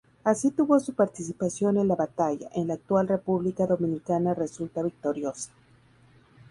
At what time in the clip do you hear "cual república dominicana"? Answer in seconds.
2.77-4.33